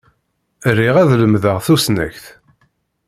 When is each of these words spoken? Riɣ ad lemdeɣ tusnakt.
Riɣ 0.77 0.95
ad 1.01 1.11
lemdeɣ 1.21 1.57
tusnakt. 1.65 2.25